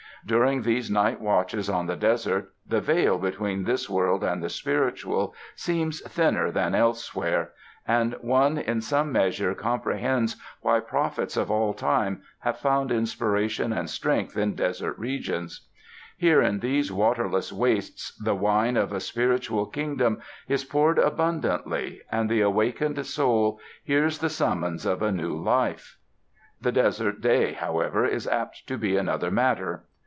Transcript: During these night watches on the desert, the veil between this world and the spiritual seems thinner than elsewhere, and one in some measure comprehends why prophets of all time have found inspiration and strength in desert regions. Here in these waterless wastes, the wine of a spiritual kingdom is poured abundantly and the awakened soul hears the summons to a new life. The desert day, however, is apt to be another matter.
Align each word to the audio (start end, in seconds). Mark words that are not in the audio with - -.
During 0.23 0.61
these 0.61 0.91
night 0.91 1.19
watches 1.19 1.67
on 1.67 1.87
the 1.87 1.95
desert, 1.95 2.53
the 2.67 2.79
veil 2.79 3.17
between 3.17 3.63
this 3.63 3.89
world 3.89 4.23
and 4.23 4.43
the 4.43 4.49
spiritual 4.49 5.33
seems 5.55 5.99
thinner 6.07 6.51
than 6.51 6.75
elsewhere, 6.75 7.53
and 7.87 8.13
one 8.21 8.59
in 8.59 8.81
some 8.81 9.11
measure 9.11 9.55
comprehends 9.55 10.35
why 10.61 10.79
prophets 10.79 11.35
of 11.35 11.49
all 11.49 11.73
time 11.73 12.21
have 12.41 12.59
found 12.59 12.91
inspiration 12.91 13.73
and 13.73 13.89
strength 13.89 14.37
in 14.37 14.53
desert 14.53 14.95
regions. 14.99 15.67
Here 16.19 16.39
in 16.39 16.59
these 16.59 16.91
waterless 16.91 17.51
wastes, 17.51 18.15
the 18.23 18.35
wine 18.35 18.77
of 18.77 18.93
a 18.93 18.99
spiritual 18.99 19.65
kingdom 19.65 20.21
is 20.47 20.63
poured 20.63 20.99
abundantly 20.99 21.99
and 22.11 22.29
the 22.29 22.41
awakened 22.41 23.03
soul 23.07 23.59
hears 23.83 24.19
the 24.19 24.29
summons 24.29 24.83
to 24.83 25.03
a 25.03 25.11
new 25.11 25.35
life. 25.35 25.97
The 26.61 26.71
desert 26.71 27.21
day, 27.21 27.53
however, 27.53 28.05
is 28.05 28.27
apt 28.27 28.67
to 28.67 28.77
be 28.77 28.95
another 28.95 29.31
matter. 29.31 29.85